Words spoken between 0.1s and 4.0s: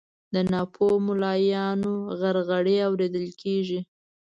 د ناپوهو ملایانو غرغړې اورېدل کیږي